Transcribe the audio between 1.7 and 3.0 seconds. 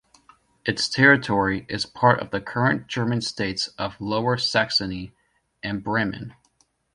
part of the current